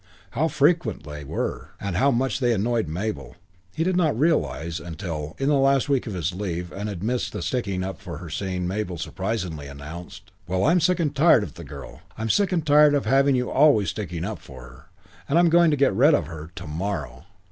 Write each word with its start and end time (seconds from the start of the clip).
How 0.31 0.47
frequent 0.47 1.03
they 1.03 1.23
were, 1.23 1.73
and 1.79 1.95
how 1.95 2.09
much 2.09 2.39
they 2.39 2.53
annoyed 2.53 2.87
Mabel, 2.87 3.35
he 3.75 3.83
did 3.83 3.95
not 3.95 4.17
realise 4.17 4.79
until, 4.79 5.35
in 5.37 5.47
the 5.47 5.59
last 5.59 5.89
week 5.89 6.07
of 6.07 6.15
his 6.15 6.33
leave, 6.33 6.71
and 6.71 6.89
in 6.89 6.97
the 6.97 7.05
midst 7.05 7.35
of 7.35 7.39
a 7.41 7.41
sticking 7.43 7.83
up 7.83 8.01
for 8.01 8.17
her 8.17 8.27
scene, 8.27 8.67
Mabel 8.67 8.97
surprisingly 8.97 9.67
announced, 9.67 10.31
"Well, 10.47 10.61
anyway 10.61 10.71
I'm 10.71 10.79
sick 10.79 10.99
and 10.99 11.15
tired 11.15 11.43
of 11.43 11.53
the 11.53 11.63
girl, 11.63 11.91
and 11.91 12.01
I'm 12.17 12.29
sick 12.31 12.51
and 12.51 12.65
tired 12.65 12.95
of 12.95 13.05
having 13.05 13.35
you 13.35 13.51
always 13.51 13.89
sticking 13.89 14.25
up 14.25 14.39
for 14.39 14.61
her, 14.63 14.85
and 15.29 15.37
I'm 15.37 15.49
going 15.49 15.69
to 15.69 15.77
get 15.77 15.93
rid 15.93 16.15
of 16.15 16.25
her 16.25 16.49
to 16.55 16.65
morrow." 16.65 17.25